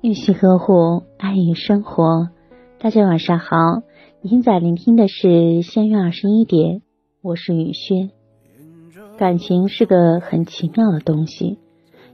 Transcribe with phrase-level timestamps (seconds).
[0.00, 2.28] 玉溪呵护，爱与生活。
[2.78, 3.82] 大家晚上好，
[4.20, 6.82] 您在聆听的是仙月二十一点，
[7.22, 8.10] 我是雨轩。
[9.16, 11.58] 感情是个很奇妙的东西，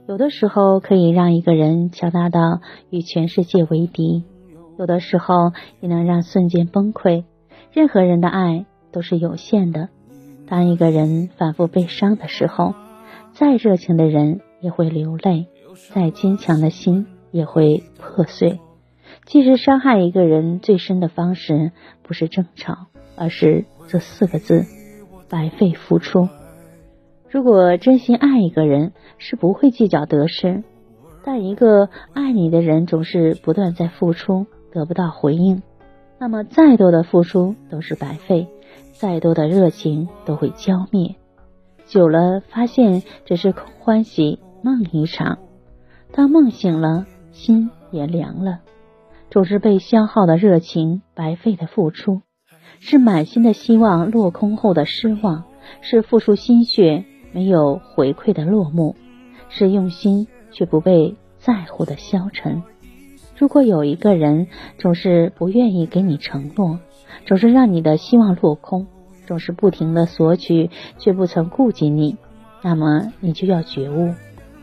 [0.07, 4.23] 有的时候可以让一个人强大到与全世界为敌，
[4.79, 5.51] 有的时候
[5.81, 7.25] 也能让瞬间崩溃。
[7.73, 9.89] 任何人的爱都是有限的。
[10.51, 12.75] 当一个人反复悲伤的时候，
[13.31, 15.47] 再热情的人也会流泪，
[15.93, 18.59] 再坚强的心也会破碎。
[19.25, 21.71] 其实伤害一个人最深的方式，
[22.03, 24.65] 不是争吵，而是这四个字：
[25.29, 26.27] 白费付出。
[27.29, 30.63] 如果真心爱一个人，是不会计较得失；
[31.23, 35.63] 但一个爱你的人总是不断在付出，得不到回应，
[36.19, 38.49] 那么再多的付出都是白费，
[38.93, 41.15] 再多的热情都会浇灭。
[41.85, 45.39] 久了，发现只是空欢喜梦一场。
[46.13, 48.59] 当梦醒了，心也凉了。
[49.29, 52.21] 总是被消耗的热情，白费的付出，
[52.79, 55.45] 是满心的希望落空后的失望，
[55.81, 58.95] 是付出心血没有回馈的落幕，
[59.49, 62.63] 是用心却不被在乎的消沉。
[63.41, 64.45] 如果有一个人
[64.77, 66.79] 总是不愿意给你承诺，
[67.25, 68.85] 总是让你的希望落空，
[69.25, 70.69] 总是不停的索取
[70.99, 72.17] 却不曾顾及你，
[72.61, 74.13] 那么你就要觉悟，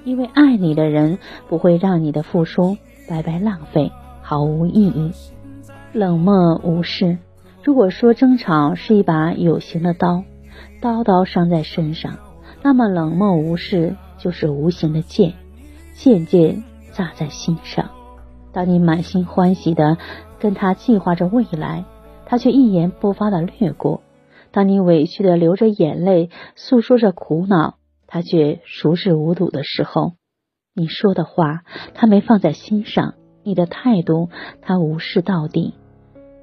[0.05, 1.19] 因为爱你的人
[1.49, 2.77] 不会让你的付出
[3.09, 3.91] 白白浪费。
[4.23, 5.11] 毫无意义，
[5.93, 7.19] 冷漠无视。
[7.65, 10.23] 如果说争吵是一把有形的刀，
[10.81, 12.19] 刀刀伤在身上，
[12.63, 15.35] 那么冷漠无视就是无形的剑，
[15.95, 16.63] 剑剑
[16.93, 17.91] 扎在心上。
[18.59, 19.99] 当你满心欢喜的
[20.41, 21.85] 跟他计划着未来，
[22.27, 24.01] 他却一言不发的掠过；
[24.51, 27.77] 当你委屈的流着眼泪诉说着苦恼，
[28.09, 30.15] 他却熟视无睹的时候，
[30.75, 31.61] 你说的话
[31.95, 33.15] 他没放在心上。
[33.45, 34.29] 你的态度，
[34.61, 35.75] 他无视到底。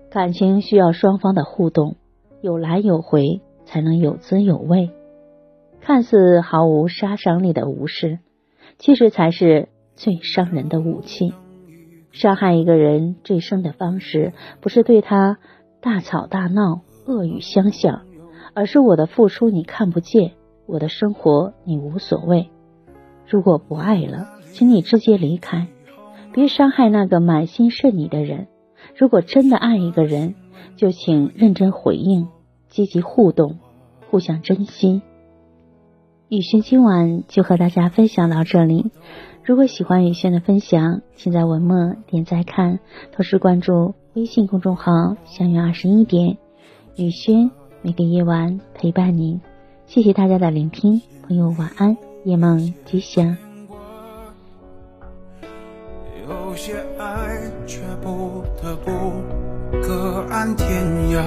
[0.10, 1.98] 感情需要双方的互动，
[2.40, 4.90] 有来有回，才能有滋有味。
[5.82, 8.20] 看似毫无杀伤力的无视，
[8.78, 11.34] 其实才是最伤人的武器。
[12.16, 14.32] 伤害一个人最深的方式，
[14.62, 15.38] 不是对他
[15.82, 18.04] 大吵大闹、恶语相向，
[18.54, 20.32] 而是我的付出你看不见，
[20.66, 22.50] 我的生活你无所谓。
[23.28, 25.68] 如果不爱了，请你直接离开。
[26.32, 28.48] 别伤害那个满心是你的人。
[28.96, 30.36] 如果真的爱一个人，
[30.78, 32.30] 就请认真回应，
[32.70, 33.60] 积极互动，
[34.10, 35.02] 互相珍惜。
[36.30, 38.90] 雨轩今晚就和大家分享到这里。
[39.46, 42.80] 如果喜欢雨轩的分享，请在文末点赞看，
[43.12, 46.40] 同时关注微信公众号“相约二十一点”。
[46.98, 47.52] 雨轩
[47.84, 49.40] 每个夜晚陪伴您。
[49.86, 53.38] 谢谢大家的聆听，朋友晚安，夜梦吉祥。
[56.28, 58.90] 有些爱却不得不
[59.84, 60.68] 各安天
[61.12, 61.22] 涯，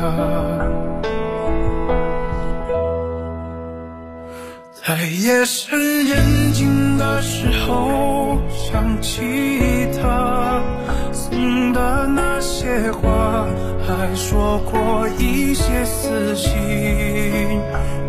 [4.72, 6.66] 在夜深人静
[7.08, 9.22] 的时候想起
[10.00, 10.62] 他
[11.10, 13.46] 送的那些花，
[13.86, 16.52] 还说过一些撕心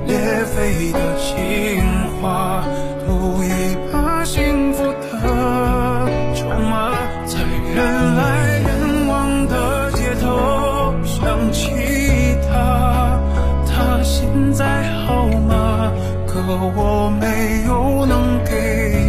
[0.06, 0.18] 裂
[0.54, 1.82] 肺的情
[2.22, 2.64] 话，
[3.08, 3.48] 赌一
[3.92, 4.69] 把心
[16.50, 19.09] 可我没有能给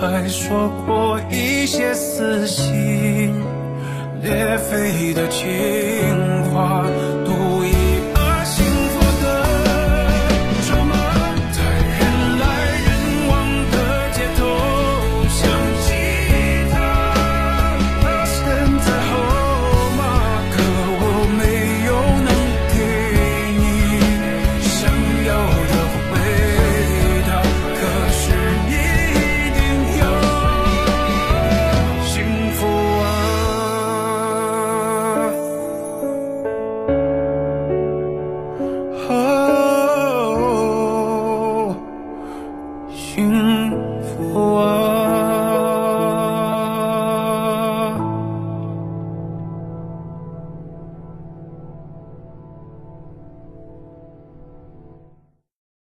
[0.00, 3.34] 还说过一些撕心
[4.22, 5.44] 裂肺的情
[6.52, 6.84] 话